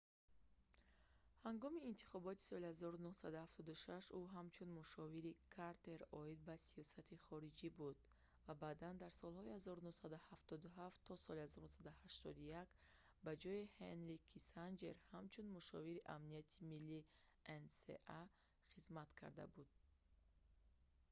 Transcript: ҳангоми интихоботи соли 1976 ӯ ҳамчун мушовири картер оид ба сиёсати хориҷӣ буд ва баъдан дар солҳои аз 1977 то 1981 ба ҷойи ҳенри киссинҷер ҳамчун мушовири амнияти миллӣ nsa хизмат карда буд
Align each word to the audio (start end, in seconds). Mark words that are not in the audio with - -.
ҳангоми 1.47 1.81
интихоботи 1.91 2.43
соли 2.49 2.65
1976 2.73 4.19
ӯ 4.19 4.21
ҳамчун 4.35 4.69
мушовири 4.79 5.37
картер 5.55 5.99
оид 6.21 6.39
ба 6.47 6.55
сиёсати 6.67 7.21
хориҷӣ 7.25 7.69
буд 7.79 7.97
ва 8.45 8.53
баъдан 8.63 8.95
дар 9.03 9.13
солҳои 9.21 9.53
аз 9.57 9.63
1977 9.67 11.07
то 11.07 11.13
1981 11.17 12.67
ба 13.25 13.31
ҷойи 13.43 13.71
ҳенри 13.79 14.17
киссинҷер 14.31 14.95
ҳамчун 15.13 15.47
мушовири 15.57 16.05
амнияти 16.15 16.59
миллӣ 16.71 16.99
nsa 17.61 18.19
хизмат 18.71 19.09
карда 19.19 19.45
буд 19.55 19.69